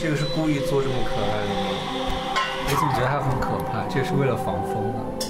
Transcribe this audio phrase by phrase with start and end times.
[0.00, 1.68] 这个是故意做这么可爱的吗？
[2.64, 5.28] 我总觉得它很可怕，这是为了防风的，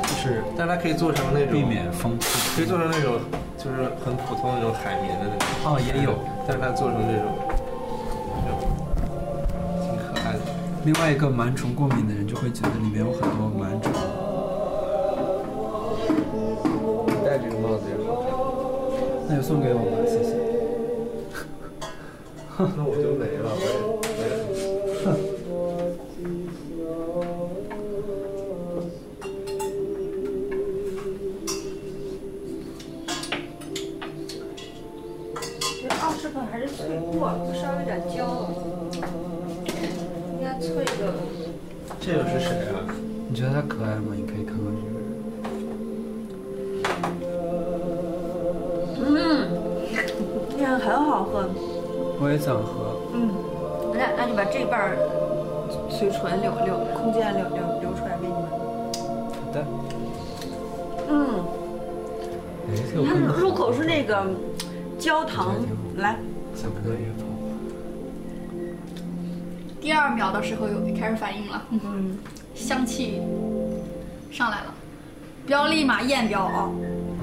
[0.00, 2.62] 就是但它可以做成那种避免风可。
[2.62, 3.20] 以做成那种
[3.58, 5.44] 就是很普通那种海绵的那种。
[5.60, 6.16] 哦也有
[6.48, 7.36] 但是它做成这种，
[8.32, 8.64] 这种
[9.84, 10.40] 挺可爱的。
[10.86, 13.92] 另外一个螨虫过敏的人就会觉得里面有很多螨虫。
[17.28, 18.32] 戴这个帽子也好看
[19.28, 20.32] 那就送给我吧，谢谢。
[22.56, 23.17] 看， 那我就
[53.14, 53.30] 嗯，
[53.94, 54.96] 那那你把这半儿
[55.88, 58.42] 嘴唇留留空间留留留出来给你们。
[59.32, 59.64] 好的。
[61.10, 61.44] 嗯，
[62.68, 64.26] 哎，这个它入口是那个
[64.98, 65.54] 焦糖，
[65.96, 66.16] 来。
[69.80, 72.18] 第二秒的时候有开始反应了，嗯，
[72.54, 73.22] 香气
[74.30, 74.74] 上来了，
[75.46, 76.68] 不要立马咽掉啊，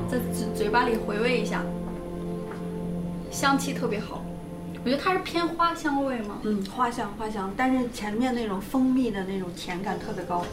[0.09, 1.62] 在嘴嘴巴里回味一下，
[3.30, 4.25] 香气特别好。
[4.86, 6.38] 我觉得它是偏花香味吗？
[6.44, 10.45] 嗯，花香花香，但是前面那种蜂蜜的那种甜感特别高，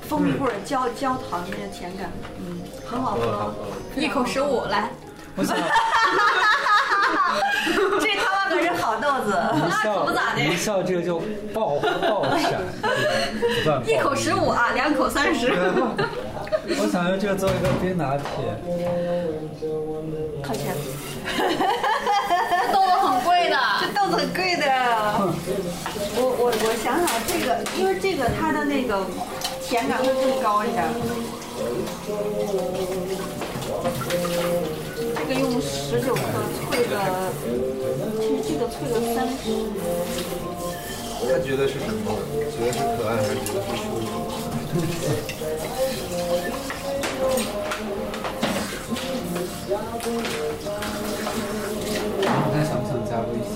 [0.00, 2.58] 蜂蜜或者焦焦糖的那个甜感，嗯，
[2.90, 3.54] 很好喝。
[3.94, 4.88] 一口十五，来，
[5.36, 5.54] 我 想
[8.00, 9.38] 这他妈可是好豆子。
[9.68, 11.20] 那可不咋的一笑这个就
[11.52, 12.62] 爆爆闪，
[13.66, 15.52] 爆一口十五啊，两口三十。
[16.80, 18.26] 我想用这个做一个冰拿铁，
[20.42, 20.74] 靠前，
[23.50, 24.64] 的，这豆子很贵的。
[26.16, 29.04] 我我我想想，这个因为这个它的那个
[29.62, 30.84] 甜感会更高一点。
[35.16, 36.20] 这个用十九克
[36.56, 36.94] 脆的，
[38.20, 39.34] 其实这个脆了三十。
[41.22, 42.06] 他觉得是什么？
[42.50, 44.08] 觉得是可爱还是觉得是舒服？
[53.22, 53.50] 微信。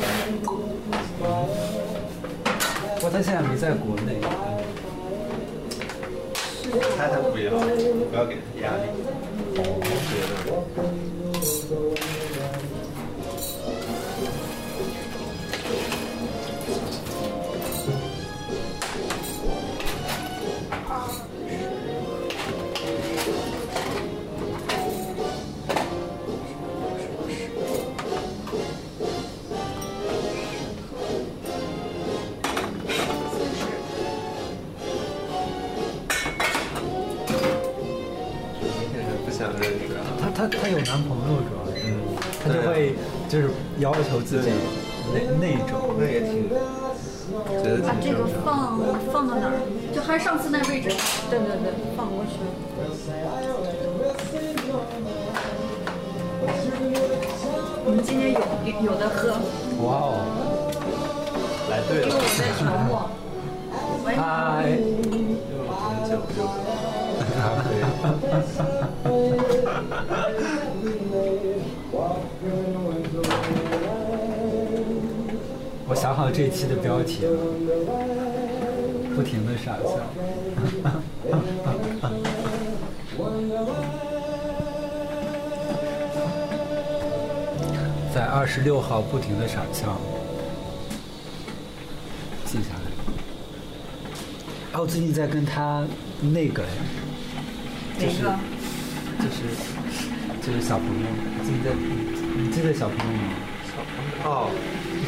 [3.12, 4.18] 他现在没在国内，
[6.98, 8.84] 他才不要，不要给他压力。
[10.08, 12.13] 觉得。
[39.60, 40.00] 显是不想认识啊。
[40.20, 41.90] 她她她有男朋友主要是，嗯，
[42.42, 42.94] 她就会
[43.28, 44.50] 就是要求自己
[45.12, 45.94] 那那种。
[45.98, 46.48] 那也挺，
[47.82, 48.26] 把这个。
[48.44, 48.78] 放
[49.12, 49.54] 放到哪儿？
[49.94, 50.88] 就还是上次那位置。
[51.30, 52.32] 对对对，放过去。
[57.86, 59.32] 我们今天有有有的喝，
[59.84, 60.14] 哇哦，
[61.70, 62.90] 来对因为我了，在调墨。
[64.04, 64.20] 喂，嗨，
[65.50, 65.74] 用红
[66.08, 66.36] 酒就
[67.34, 67.66] 咖啡。
[76.14, 77.36] 想好这期的标题了，
[79.16, 79.98] 不停的傻笑。
[88.14, 89.98] 在二十六号不停的傻笑，
[92.44, 92.82] 记下来。
[94.74, 95.84] 哦，我最近在跟他
[96.20, 96.62] 那个，
[97.98, 98.22] 就是？
[99.18, 99.42] 就是
[100.46, 100.92] 就是小朋友，
[101.42, 101.72] 最近在，
[102.36, 103.34] 你记得小朋友吗？
[104.26, 104.48] 哦，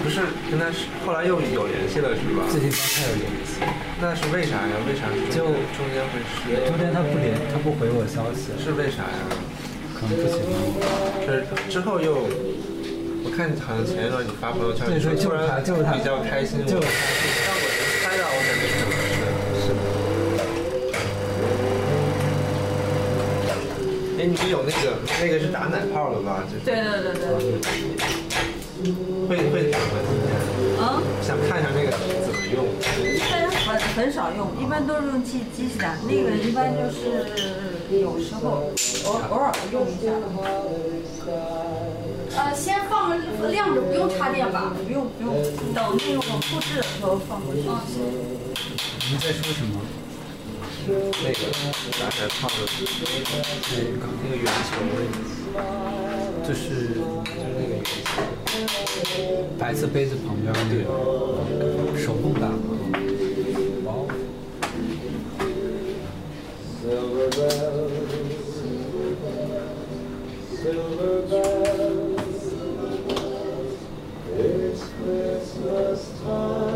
[0.03, 0.21] 不是
[0.51, 2.45] 跟他是后来又有联系了是吧？
[2.51, 3.61] 最近刚开始联系，
[4.01, 4.75] 那是为啥呀？
[4.87, 5.45] 为啥就
[5.77, 6.67] 中间会失联？
[6.67, 9.19] 中间他不联，他不回我消息，是为啥呀？
[9.95, 10.79] 可能不喜欢我。
[11.25, 12.29] 是之后又，
[13.25, 19.81] 我看好像前一段你发朋友圈，对对你说突然就是他比较开心，就是我让我能猜到，我感觉可能是是的。
[24.19, 26.45] 哎，你们有那个那个是打奶泡的吧？
[26.47, 27.27] 就是对对对
[27.61, 28.06] 对。
[29.29, 29.85] 会会打吗？
[30.07, 30.29] 今天
[30.79, 31.99] 啊，想看一下那个怎
[32.33, 32.67] 么用。
[33.31, 35.97] 但是很很少用，一般都是用机机器打。
[36.05, 37.01] 那个一般就是
[37.91, 38.71] 有时候
[39.07, 40.13] 偶偶尔用一下。
[42.37, 43.17] 呃，先放着
[43.49, 44.73] 晾着，不用插电吧？
[44.87, 45.35] 不用不用，
[45.75, 47.67] 等那个我复制的时候放过去。
[47.67, 47.97] 啊，行。
[49.01, 49.81] 你们在说什么？
[50.87, 51.51] 那个
[51.99, 52.57] 刚才放的
[53.01, 53.33] 那个
[54.23, 54.71] 那个圆球，
[56.47, 57.01] 就是。
[59.59, 62.59] 白色杯子旁边那个手动挡吗？
[63.85, 64.09] 哇哦
[66.83, 68.07] ，Silver bells,
[70.53, 72.25] silver bells,
[74.39, 76.76] it's Christmas time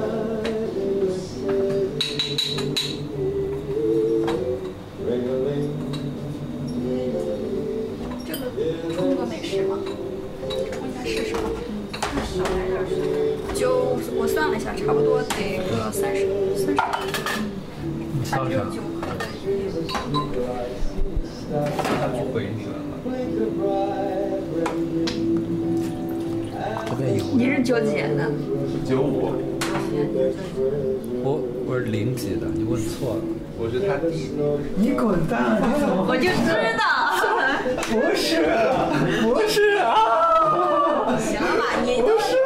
[14.61, 16.83] 一下，差不多得个三十三十
[18.13, 18.59] 你笑啥？
[18.69, 19.25] 九克的。
[21.99, 22.47] 他不回
[27.33, 28.31] 你是九几年的？
[28.85, 29.33] 九五，
[31.25, 33.23] 我我是零级的，你问错了。
[33.59, 34.37] 我是他弟弟。
[34.77, 35.63] 你滚蛋！
[36.07, 36.85] 我就知道。
[37.89, 38.45] 不是？
[39.23, 41.17] 不是啊！
[41.19, 42.37] 行了吧，你都你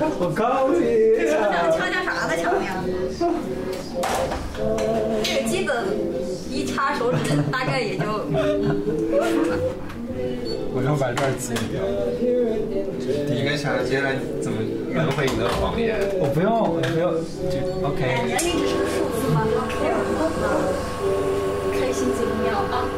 [0.18, 0.84] 我告诉你，
[1.28, 2.32] 强调强调啥呢？
[2.36, 2.64] 强调？
[5.22, 5.70] 这个基本
[6.50, 8.04] 一掐手指，大概也就。
[10.72, 11.82] 我要把这儿截掉。
[13.34, 15.98] 你跟想接下来怎么圆回你的谎言？
[16.18, 17.12] 我不用，我不用，
[17.50, 18.00] 就 OK。
[18.24, 19.44] 年龄只是个数字吗？
[19.44, 20.00] 不 care
[21.78, 22.88] 开心最重要啊！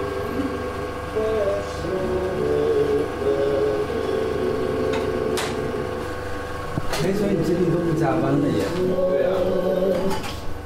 [7.04, 8.64] 哎，所以你最近都是加班的耶？
[9.08, 9.30] 对啊，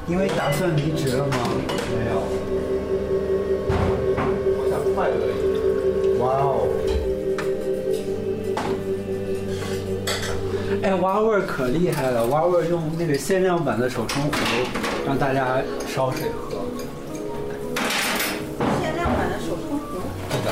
[0.07, 1.37] 因为打算离职了吗？
[1.93, 2.23] 没有，
[4.57, 6.17] 我想快乐一点。
[6.19, 6.65] 哇哦！
[10.81, 12.25] 哎，蛙味儿可厉害了！
[12.27, 14.31] 蛙味儿用那个限量版的手冲壶，
[15.05, 16.57] 让大家烧水喝。
[18.81, 20.01] 限量版的手冲壶，
[20.31, 20.51] 对的。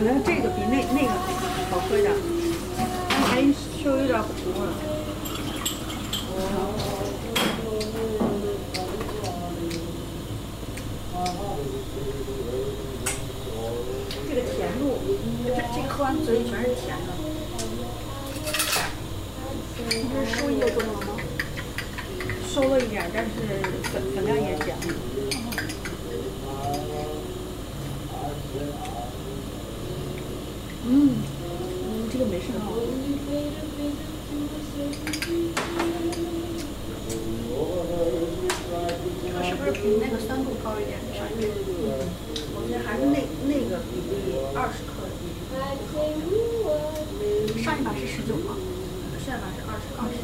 [0.00, 1.10] 我觉得这个比那那个
[1.70, 2.14] 好喝点儿，
[2.76, 2.80] 但
[3.26, 3.42] 还
[3.82, 4.28] 稍微有点苦
[4.62, 4.64] 了。
[14.28, 14.82] 这个甜度，
[15.44, 17.08] 这这个喝完嘴里全是甜的。
[19.88, 21.00] 你这是收液重了吗？
[22.46, 23.56] 收了一点儿，但是粉
[24.14, 24.82] 粉量也减了。
[30.84, 32.76] 嗯，嗯，这个美式很好喝。
[39.24, 40.98] 这个是不是比那个酸度高一点？
[41.16, 41.48] 上一遍。
[42.54, 43.16] 我觉得还是那
[43.48, 44.92] 那个比例二十克
[47.54, 48.56] 比上一把是十九吗？
[49.24, 50.20] 现在是二十二十，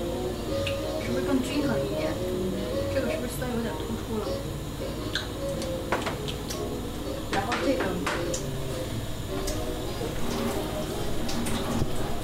[1.04, 2.12] 是不是更均衡一点？
[2.94, 4.26] 这个是不是酸有点突出了？
[7.32, 7.82] 然后这个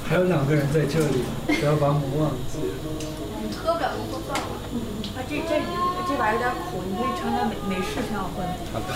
[0.08, 1.24] 还有两个人在这里，
[1.58, 2.60] 不要把我们忘记。
[3.42, 4.44] 你喝不了就喝算了。
[5.16, 5.60] 啊这这
[6.06, 8.48] 这把有点苦，你可以尝尝美美式挺好喝的。
[8.72, 8.94] 好的。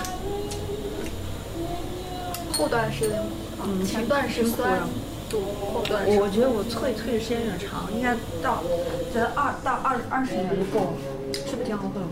[2.57, 3.11] 后段是，
[3.65, 4.83] 嗯前段是酸
[5.29, 5.43] 度，
[5.75, 8.63] 后段是我我觉得我萃萃的时间有点长，应该到
[9.13, 10.93] 觉得二到二二十年就够了，
[11.65, 12.07] 是不是挺好喝的？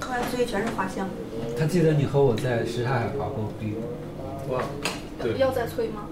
[0.00, 1.08] 喝完嘴里全是花香。
[1.58, 3.74] 他记得你和我在什刹海滑过冰，
[4.48, 4.62] 哇，
[5.20, 6.02] 对，要再催吗？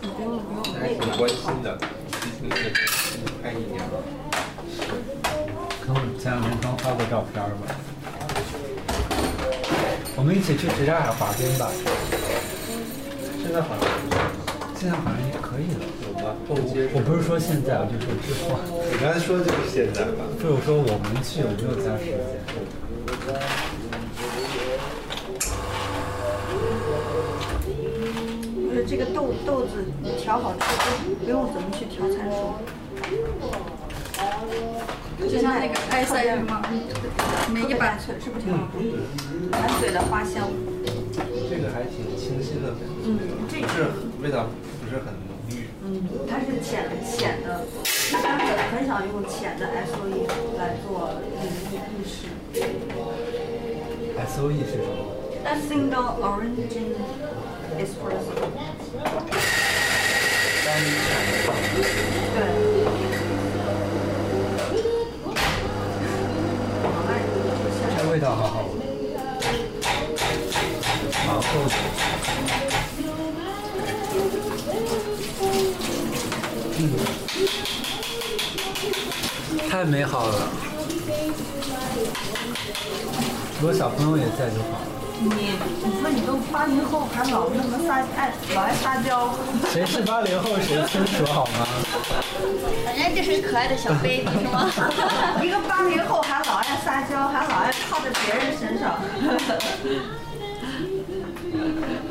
[0.00, 1.76] 不用不用，还挺那个关心的，
[2.10, 2.60] 提醒那个
[3.42, 4.00] 快一年了。
[5.84, 7.76] 跟我前两天刚发过照片吧。
[10.16, 11.70] 我们一起去什刹海滑冰吧，
[13.42, 13.84] 现在好像
[14.74, 15.84] 现在好像也可以了。
[16.02, 16.34] 有吗？
[16.48, 18.77] 后街我不是说现在，我就说之后。
[18.98, 20.26] 你刚才说就是现在吧？
[20.40, 22.18] 不是说我们去，我没有加时间。
[28.66, 29.86] 我觉得这个豆豆子
[30.18, 30.74] 调好之后，
[31.22, 32.58] 不用怎么去调参数。
[35.30, 36.60] 就像那个埃塞日吗？
[37.54, 38.66] 每一把特别脆，是不挺好？
[39.52, 40.50] 满嘴的花香。
[41.48, 42.74] 这个还挺清新的，
[43.04, 43.16] 嗯，
[43.48, 43.86] 这不是
[44.20, 44.48] 味道。
[46.28, 47.64] 它是浅浅的，
[48.10, 50.26] 一般很很少用浅的 S O E
[50.56, 50.86] 来做
[51.34, 52.16] 那个意意式。
[54.16, 54.84] S O E 是什么
[55.44, 56.88] ？A single origin
[57.78, 58.30] espresso。
[60.64, 61.36] 单产的
[62.34, 62.36] 对。
[68.10, 68.64] 味道好好
[79.78, 80.34] 太美好了。
[83.60, 84.80] 如果小朋友也在就好了。
[85.20, 85.30] 你
[85.84, 89.30] 你说你都八零后还老那么撒爱老爱撒娇，
[89.72, 91.64] 谁是八零后谁清楚好吗？
[92.96, 94.68] 人家就是可爱的小 baby 是吗？
[95.44, 98.98] 一个八零后还老爱撒娇，还老爱靠在别人身上。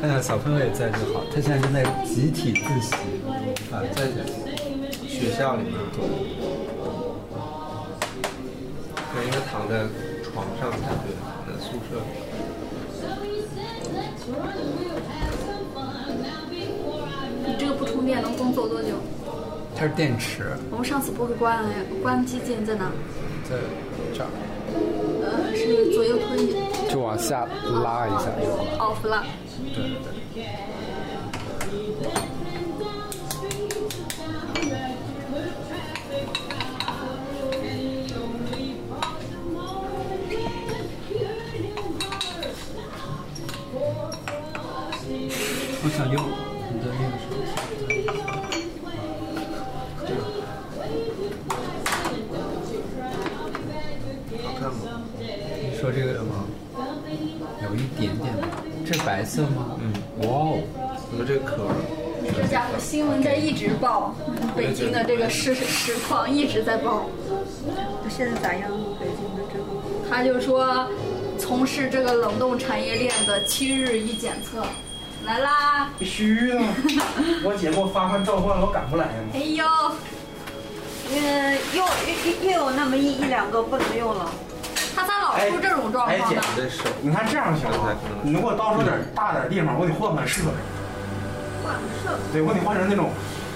[0.00, 2.94] 哎呀小朋友也在就好，他现在正在集体自习
[3.70, 4.06] 啊，在
[5.06, 5.74] 学校里面，
[9.68, 9.84] 躺在
[10.24, 11.12] 床上才对，
[11.46, 12.02] 在宿舍里。
[17.46, 18.88] 你这个不充电能工作多久？
[19.76, 21.76] 它是电池，我们上次不是关了呀？
[22.02, 22.90] 关机键在哪？
[23.48, 23.56] 在
[24.14, 24.26] 这儿
[25.22, 26.48] 呃，是左右推
[26.90, 27.46] 就往下
[27.82, 28.70] 拉一下就好了。
[28.78, 29.24] off 了。
[29.74, 29.92] 对对
[30.34, 30.44] 对。
[59.28, 59.76] 色吗？
[59.80, 59.92] 嗯。
[60.22, 60.58] 哇哦，
[61.10, 61.58] 怎么这个壳？
[62.36, 64.14] 这家伙新闻在一直报，
[64.56, 67.06] 北京的这个实实况一直在报。
[68.10, 68.70] 现在咋样？
[68.98, 69.64] 北京的这个？
[70.10, 70.86] 他就说，
[71.38, 74.66] 从事这个冷冻产业链的七日一检测，
[75.24, 75.90] 来啦！
[75.98, 76.64] 必须啊，
[77.44, 79.12] 我姐给我发完召唤，我赶不来呀。
[79.34, 79.64] 哎呦，
[81.14, 84.30] 嗯，又又又有那么一一两个不能用了。
[84.98, 86.42] 他咋老出这种状况呢？
[87.00, 87.94] 你看这样行吗？
[88.22, 90.48] 你给我倒出点大点地方，我得换换设备。
[91.62, 93.10] 换设备对，我得换成那种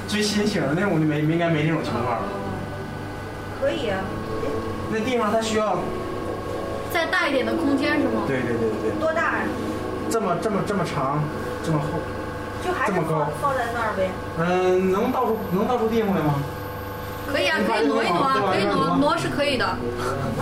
[0.06, 2.18] 最新型的那种，就没应该没这种情况。
[3.61, 3.99] 可以啊，
[4.92, 5.78] 那地方它需要，
[6.92, 8.22] 再大一点的空间是吗？
[8.28, 9.44] 对对对对对，多大呀？
[10.08, 11.25] 这么这么这么长，
[11.64, 11.99] 这么厚，
[12.64, 14.11] 就还是这么高放放在那儿呗。
[14.38, 16.34] 嗯，能倒出能倒出地方来吗？
[17.26, 19.66] 可以啊，可以挪一挪啊，可以挪挪是可以的。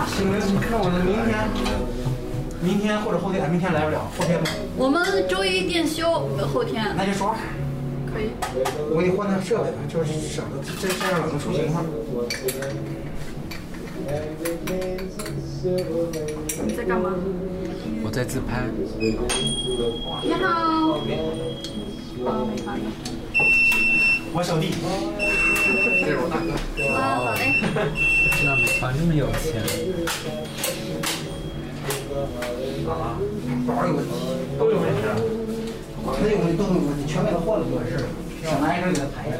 [0.07, 0.31] 行，
[0.69, 1.49] 那我明天，
[2.61, 7.35] 明天或者后天，哎明天来不了，后天吧，我们周一店休，后天那就说。
[8.13, 8.31] 可以。
[8.93, 11.85] 我给你换台设备吧，就是省得这这样老能出情况。
[16.65, 17.15] 你在干嘛？
[18.03, 18.67] 我在自拍。
[20.21, 20.99] 你好。
[24.33, 24.71] 我小弟，
[26.11, 26.51] 这是我大哥。
[26.91, 27.55] 啊，好嘞。
[28.43, 29.63] 那么团这么有钱，
[33.65, 34.11] 多少有问题？
[34.59, 34.99] 都有问题。
[36.03, 38.03] 那有问题都有问题，全给他换了就完事了，
[38.43, 39.37] 想挨个给他排下。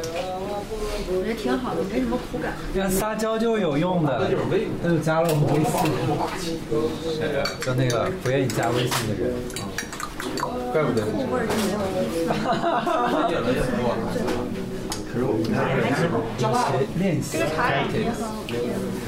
[1.12, 2.56] 我觉得挺好的，没什么苦感。
[2.72, 4.30] 你看撒娇就有用的，
[4.82, 5.76] 他就加了我们微信。
[7.20, 7.44] 谁呀？
[7.60, 9.34] 就那个不愿意加微信的人。
[10.72, 12.32] 怪不得味儿就没有意思。
[13.28, 13.92] 越来越多。
[15.12, 16.08] 可是我不太认识。
[16.40, 18.56] 学练习这个茶两也很好喝，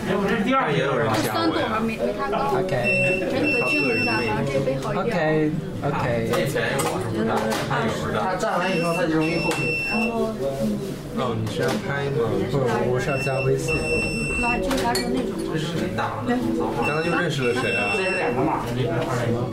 [0.04, 1.73] 哎，我这第二也有人加酸度我呀。
[1.73, 2.61] 好没没它高。
[2.61, 2.76] OK
[3.25, 5.16] 整体的均衡感好像这杯好一点。
[5.16, 5.49] OK
[5.80, 7.40] OK，以前我是不知道，
[7.73, 8.20] 他也不知道。
[8.20, 9.80] 他站完以后，他就容易后悔。
[9.88, 10.28] 然后
[11.16, 12.28] 哦，你是要拍吗？
[12.52, 12.61] 不，
[12.92, 13.73] 我是要加微信。
[14.44, 15.32] 拉就拉成那种。
[15.49, 16.37] 这是谁打的？
[16.84, 17.96] 刚才就认识了谁啊？
[17.96, 19.49] 这是两个码，这个二维码。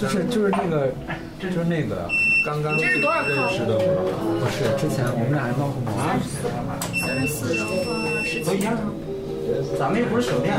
[0.00, 0.88] 就是就是那个，
[1.36, 2.08] 就是那个，
[2.44, 3.80] 刚刚这是多少克认识的吗？
[4.40, 6.08] 不是之前我们俩还闹过矛盾。
[6.98, 7.70] 三十四的话
[8.24, 8.72] 十七都一样。
[9.78, 10.54] 咱们又不是手电，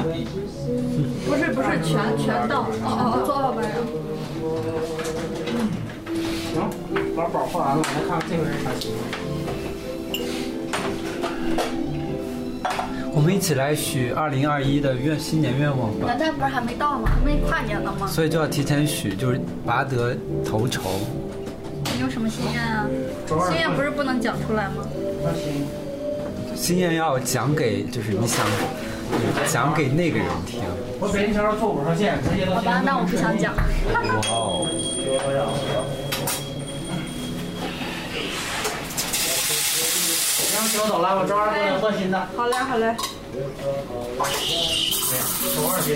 [1.25, 3.75] 不是不是全全到，哦哦哦，做二百呀。
[6.53, 6.55] 行，
[7.15, 8.99] 把宝画完了，我来看看这个是啥情况。
[13.13, 16.07] 我们一起来许二零二一的愿新年愿望吧。
[16.07, 17.09] 元旦不是还没到吗？
[17.09, 18.07] 还没跨年呢吗？
[18.07, 20.81] 所以就要提前许，就是拔得头筹。
[22.01, 22.87] 有什么心愿啊？
[23.47, 24.83] 心愿不是不能讲出来吗？
[26.55, 28.43] 心愿要讲给，就是你想
[29.47, 30.61] 讲给那个人听。
[30.99, 31.07] 好
[32.63, 33.53] 吧，那我不想讲。
[33.55, 33.61] 哇
[34.29, 34.67] 哦！
[40.71, 42.17] 行，我走了，我周二给你换新的。
[42.35, 42.87] 好嘞，好嘞。
[42.87, 44.25] 哎
[45.11, 45.15] 呀，
[45.55, 45.87] 周二去。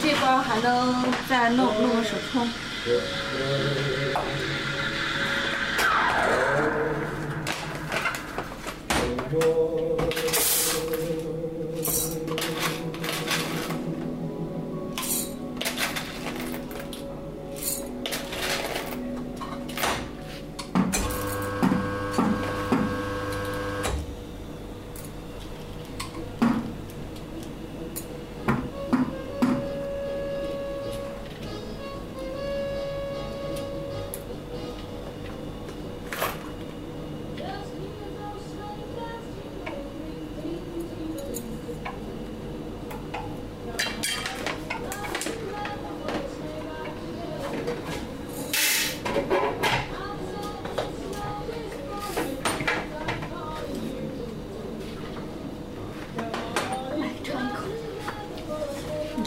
[0.00, 2.48] 这包还能再弄弄个手冲。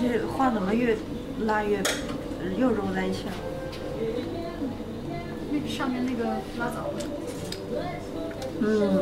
[0.01, 0.95] 这话怎么越
[1.41, 1.83] 拉越
[2.57, 3.33] 又融在一起了？
[5.51, 7.03] 那上面那个拉枣的，
[8.61, 9.01] 嗯，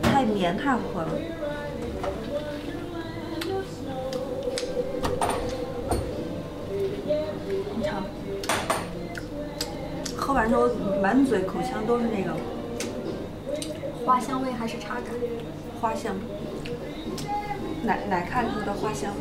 [0.00, 1.08] 太绵太合了。
[7.76, 8.04] 你尝，
[10.16, 10.68] 喝完之后
[11.02, 12.36] 满嘴口腔都是那个
[14.06, 15.06] 花香味还是茶感？
[15.80, 16.14] 花香，
[17.82, 19.12] 奶奶看出的花香。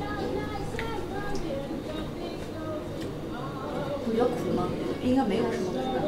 [4.62, 4.68] 吗？
[5.03, 6.03] 应该没有什么苦感。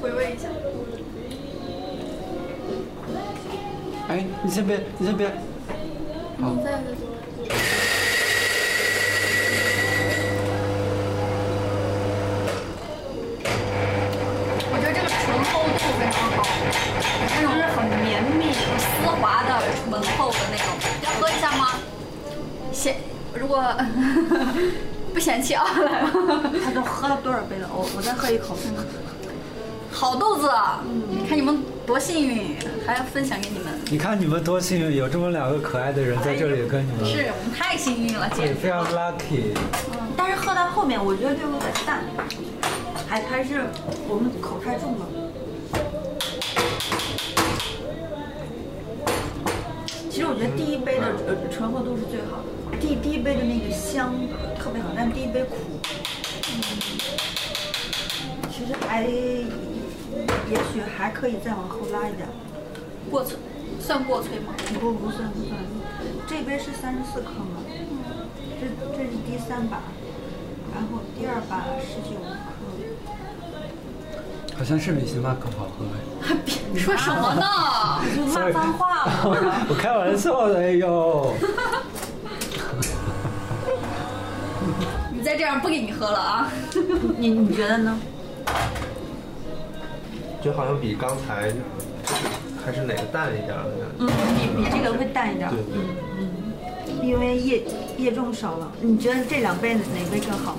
[0.00, 0.48] 回味一下。
[4.08, 5.28] 哎，你先别，你先别。
[6.40, 6.70] 好你再
[14.72, 16.38] 我觉得这个醇厚度非常好，
[17.30, 18.84] 那种是很绵密、很丝
[19.20, 19.50] 滑的
[19.84, 20.66] 醇厚的那种。
[21.02, 21.62] 要喝一下吗？
[22.72, 22.96] 先
[23.34, 23.62] 如果
[25.12, 26.10] 不嫌弃啊，来吧。
[26.64, 27.68] 他都喝了多少杯了？
[27.72, 28.56] 我我再喝一口。
[29.92, 33.66] 好豆子，啊你看你们多幸运，还要分享给你们。
[33.90, 39.52] 你看你们多幸运，有这么两个可爱的人在这里跟你们，是我们太幸运了，对，简直非常 lucky。
[39.92, 42.04] 嗯但是喝到后面，我觉得就有点淡，
[43.08, 43.64] 还还是
[44.06, 45.06] 我们口太重了。
[50.10, 52.44] 其实我觉得第一杯的呃醇厚度是最好的，
[52.78, 54.14] 第第一杯的那个香
[54.58, 55.56] 特别好，但第一杯苦，
[58.50, 62.28] 其实还也许还可以再往后拉一点。
[63.10, 63.32] 过萃，
[63.80, 64.54] 算过萃吗？
[64.80, 65.56] 不不算不算，
[66.28, 67.62] 这杯是三十四克嘛，
[68.60, 69.80] 这这是第三把，
[70.74, 72.36] 然后第二把十九克。
[74.56, 76.36] 好像是比星巴克好喝哎。
[76.72, 77.42] 别说什么呢？
[78.14, 79.66] 就骂脏话了。
[79.70, 81.34] 我开玩笑的，哎呦。
[85.20, 86.50] 你再这样不给你喝了啊！
[87.18, 88.00] 你你觉得呢？
[90.42, 91.52] 就好像比刚才
[92.64, 93.98] 还是哪个淡一点儿的感觉。
[93.98, 95.50] 嗯，比比这个会淡一点。
[95.50, 97.06] 对对。
[97.06, 97.62] 因为叶
[97.98, 98.72] 叶重少了。
[98.80, 100.56] 你觉得这两杯哪杯更好？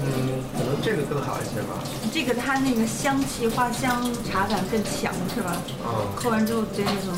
[0.00, 1.76] 嗯，可能这个更好一些吧。
[2.10, 5.60] 这个它那个香气、花香、茶感更强，是吧？
[5.84, 7.14] 嗯，喝完之后觉得那种，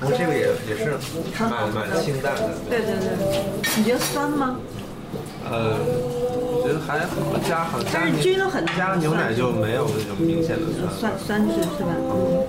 [0.00, 0.96] 不过这个也也是
[1.40, 2.40] 蛮蛮清淡的。
[2.68, 3.08] 对对对。
[3.76, 4.56] 你觉得酸吗？
[5.50, 7.14] 呃，我觉得还好，
[7.48, 10.66] 加好加但是牛均衡加牛奶就没有那种明显的
[10.98, 11.12] 酸。
[11.18, 11.90] 酸酸质是吧？
[12.10, 12.46] 嗯。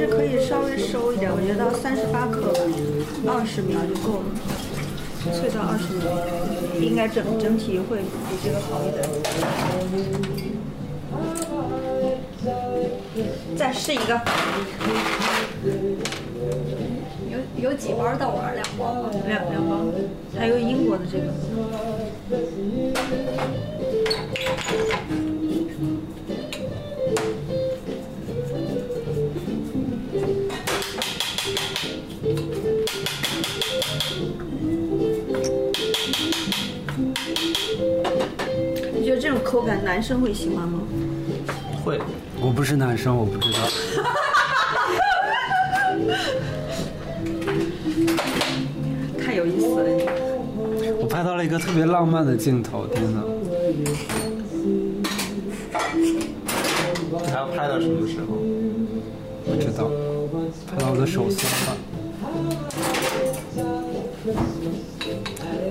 [0.00, 2.60] 其实可以稍微收一点，我觉得到三十八克吧，
[3.26, 4.24] 二十秒就够了，
[5.30, 6.08] 脆到二十秒，
[6.80, 8.04] 应该整整体会比
[8.42, 9.06] 这个好一点。
[13.54, 14.18] 再试一个，
[17.28, 18.52] 有有几包豆啊？
[18.54, 19.10] 两包吗？
[19.28, 19.84] 两两包，
[20.34, 21.26] 还有英国的这个。
[39.50, 40.78] 口感男生会喜欢吗？
[41.84, 42.00] 会，
[42.40, 43.58] 我不是男生，我不知道。
[49.18, 50.04] 太有意思了你。
[51.08, 53.20] 拍到了一个特别浪漫的镜头，天哪！
[57.26, 58.36] 还要拍到什么时候？
[59.44, 59.90] 不知道，
[60.70, 61.76] 拍到我的手酸了。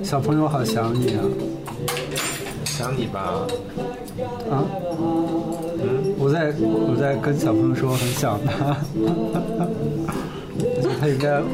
[0.03, 1.23] 小朋友好想你啊！
[2.79, 3.19] 想你吧。
[4.49, 4.63] 啊？
[4.63, 11.47] 嗯我在我在跟小朋友说我很想他，我觉得他应该，我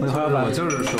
[0.00, 0.98] 我一会儿把我就是说，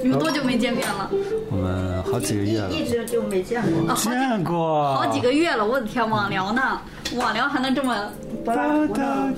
[0.00, 1.10] 你们多久没见面了？
[1.50, 3.88] 我们好几个月了，一直就没见过。
[3.88, 6.80] 啊，见过好几个月了，我的天，网聊呢？
[7.16, 7.96] 网聊还能这么？
[8.44, 9.28] 不拉不拉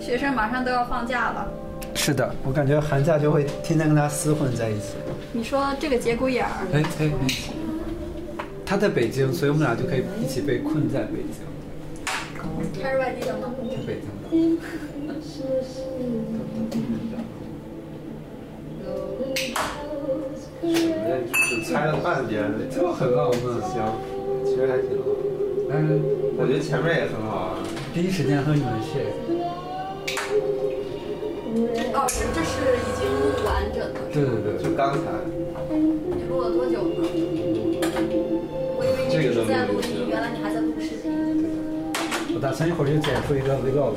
[0.00, 1.46] 学生马上都要放假了，
[2.08, 4.94] 是的，我感觉寒假就会天天跟他厮混在一起。
[5.30, 7.28] 你说这个节骨眼儿，哎哎哎，
[8.64, 11.44] 他在北京，所以我们俩就可以一起被困在北京。
[12.82, 13.52] 他是外地的吗？
[13.86, 14.56] 北京的。
[21.50, 23.60] 只猜了半边，就很浪漫。
[23.68, 23.84] 行，
[24.46, 25.04] 其实还挺好。
[25.68, 26.00] 但是
[26.38, 27.58] 我觉得前面也很好啊。
[27.92, 29.27] 第一时间和你们 share。
[31.94, 35.00] 哦，是这是已经录完整的，对对对，就刚才，
[35.70, 37.00] 你录了多久呢？
[38.76, 41.06] 我以为你只是在录音，原来你还在录视频。
[42.34, 43.96] 我打算一会儿就剪出一个 vlog。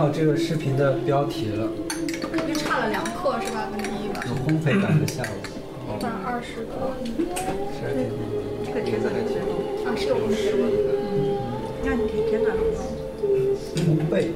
[0.00, 1.68] 好这个视频的标题了，
[2.32, 3.68] 肯定差了两克是吧？
[3.70, 5.36] 跟第一个，有烘焙感的下午，
[5.94, 6.96] 一百二十克。
[7.76, 8.08] 十二点。
[8.64, 9.44] 这个甜感很甜，
[9.84, 10.64] 啊，是有红石的。
[11.84, 12.80] 那你甜甜感很高。
[13.76, 14.32] 烘焙，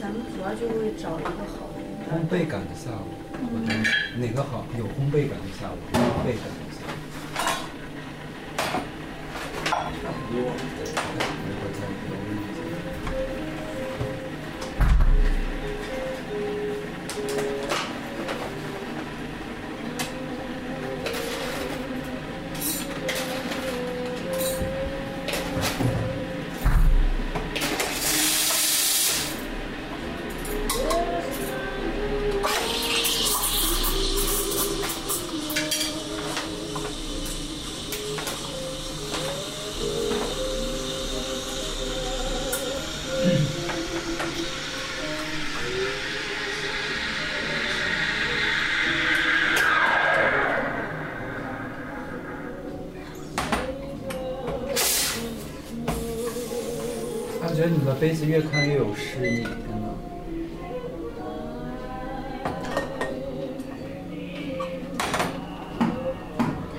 [0.00, 1.76] 咱们主要就会找一个好的。
[2.06, 3.08] 烘焙感的下午，
[3.50, 3.78] 我觉得
[4.18, 4.64] 哪个好？
[4.78, 6.94] 有烘焙感的下午，烘焙感的下午。
[10.02, 10.36] 差不多。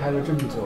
[0.08, 0.64] 待了这么久，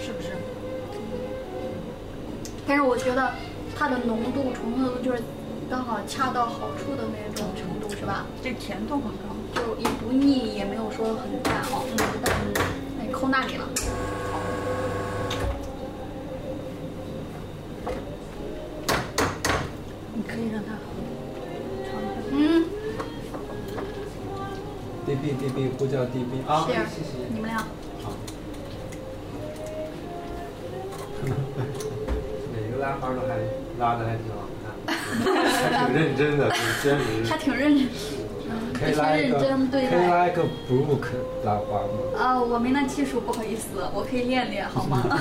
[0.05, 0.37] 是不是？
[2.67, 3.33] 但是我觉得
[3.77, 5.23] 它的浓度、醇厚度就是
[5.71, 8.27] 刚好恰到好处的那种程度，是吧？
[8.43, 9.33] 这甜度很高。
[9.55, 11.85] 就也不腻，也没有说很淡哦。
[11.87, 11.99] 嗯，
[13.01, 13.69] 哎，扣那里了。
[25.93, 26.79] 叫 D B 啊，谢谢。
[27.29, 27.59] 你们俩
[28.03, 28.13] 好。
[32.51, 33.37] 每个拉花都还
[33.79, 34.73] 拉的还挺好看，
[35.71, 36.51] 还挺认真的，
[36.83, 37.29] 坚持。
[37.29, 37.87] 他挺认真，
[38.49, 39.91] 嗯，可以挺认拉一个，真对待。
[39.91, 41.05] 可以拉一个 Brook
[41.45, 41.89] 拉花吗？
[42.19, 45.03] 啊，我没那技术，不好意思，我可以练练，好吗？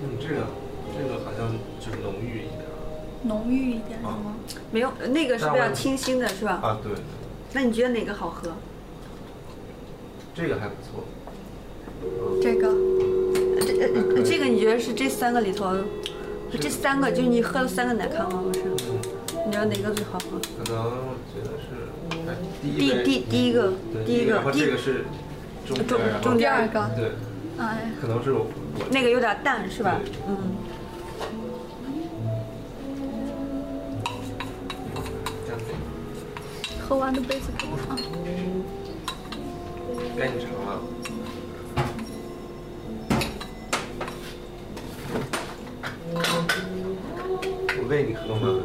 [0.00, 0.46] 嗯，这个
[0.96, 2.64] 这个好像就是浓郁一点
[3.24, 4.34] 浓郁一点是吗？
[4.70, 6.60] 没有，那个是比较清新的，是吧？
[6.62, 6.78] 啊。
[6.82, 6.92] 对，
[7.52, 8.50] 那你觉得哪个好喝？
[10.34, 11.04] 这个还不错。
[12.42, 12.68] 这个
[13.60, 13.84] 这
[14.16, 15.76] 呃这个你觉得是这三个里头，
[16.58, 18.42] 这三个就是你喝了三个奶咖吗？
[18.42, 18.64] 不是？
[19.46, 20.40] 你觉得哪个最好喝？
[20.58, 21.88] 可能我觉得是
[22.28, 23.72] 哎第一第第第一个
[24.04, 25.04] 第一个然后第这个是
[25.66, 25.76] 中
[26.20, 27.12] 中第二个，对，
[27.58, 28.34] 哎，可能是
[28.90, 30.00] 那个有点淡是吧？
[30.26, 30.38] 嗯。
[36.92, 37.96] 喝完的杯子给我啊。
[40.14, 40.78] 该你尝了。
[47.78, 48.60] 我喂你喝吗？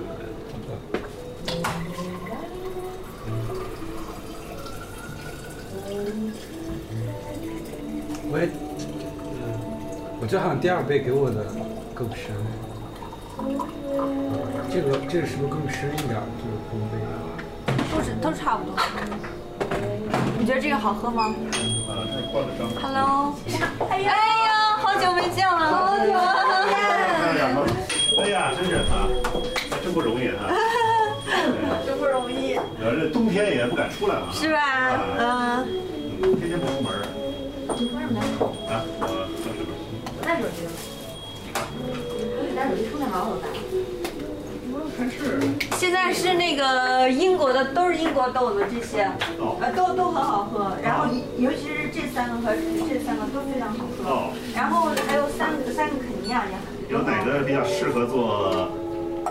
[8.30, 8.50] 我也，
[10.20, 11.46] 我觉得好像第二杯给我的
[11.96, 12.36] 更深。
[14.70, 16.10] 这个这个是不是更深一点？
[16.10, 17.27] 这个烘焙。
[17.92, 18.76] 都是都差不多。
[20.40, 21.34] 你觉得这个好喝吗
[22.82, 23.34] ？Hello，
[23.90, 26.36] 哎呀，哎呀，好久没见了，好久啊！
[28.20, 29.08] 哎呀，真是啊，
[29.84, 30.48] 真不容易啊！
[31.86, 34.60] 真不容易，呃，这冬天也不敢出来了，是吧？
[35.18, 35.68] 嗯，
[36.22, 37.02] 嗯，天天不出门儿。
[37.68, 37.76] 啊，
[39.02, 39.06] 我
[39.44, 39.60] 就是。
[40.26, 40.72] 带手机了。
[42.56, 43.46] 带手机充电宝我带。
[45.78, 49.10] 现在是那个英国的，都是英国豆子，这些，
[49.62, 50.72] 呃，都都很好喝。
[50.84, 51.06] 然后
[51.38, 54.10] 尤其是这三个和这三个都非常好喝。
[54.10, 56.66] 哦然后还有三个三个肯尼亚也很。
[56.90, 58.70] 有哪个比较适合做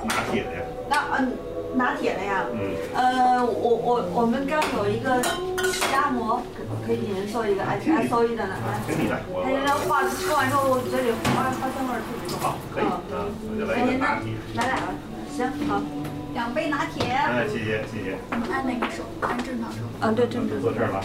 [0.05, 0.63] 拿铁的呀？
[0.89, 1.33] 那嗯，
[1.77, 2.45] 拿铁的呀。
[2.53, 2.75] 嗯。
[2.95, 5.23] 呃，我我我们刚有一个
[5.73, 6.43] 喜压膜，
[6.87, 8.55] 可以给您做一个 S S O E 的呢。
[8.89, 12.39] 给你的，我它现在化喝完之后，我嘴里花花香味儿特别重。
[12.41, 14.33] 好，可以，嗯，我就来一个拿铁。
[14.55, 14.89] 来俩吧，
[15.31, 15.83] 行好。
[16.35, 18.19] 两杯拿铁，哎，谢谢谢谢，
[18.53, 19.03] 按哪个手？
[19.23, 19.79] 按正常手。
[20.03, 21.01] 嗯，对，正常坐这儿吧。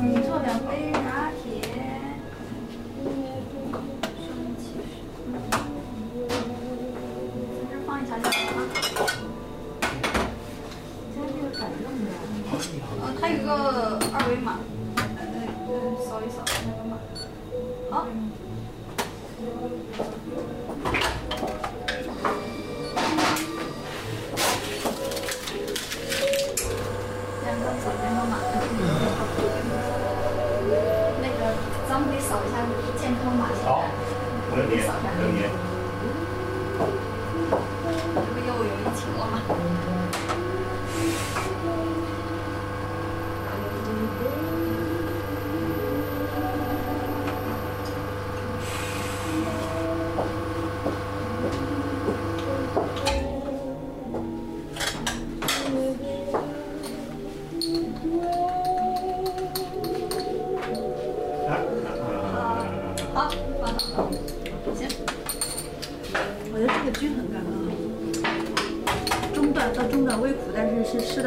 [0.00, 1.62] 你做两杯拿铁。
[7.62, 8.58] 在这放一下就行了。
[12.70, 14.58] 嗯，它有个二维码，
[16.04, 16.98] 扫一扫那个码。
[17.90, 18.06] 好。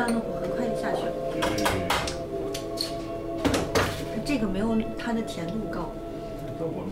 [0.01, 1.11] 是是适当的苦，很快就下去了。
[4.25, 5.91] 这个没有它的甜度高，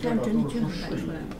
[0.00, 1.39] 这样整体均衡感出来了。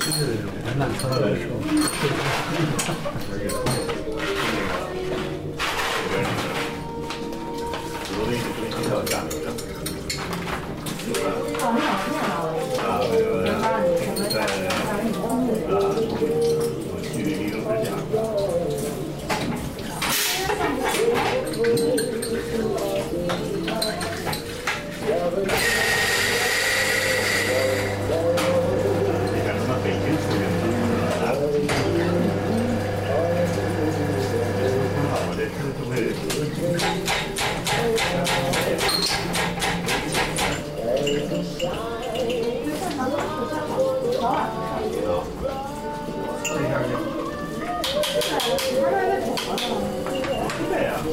[0.00, 1.60] 就是那种满满的的时候。
[1.60, 3.89] 那种大大咧咧的那种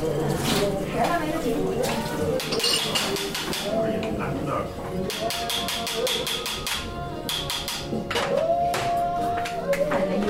[0.08, 0.16] And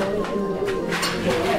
[0.01, 1.56] I will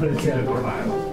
[0.00, 1.11] But it's in a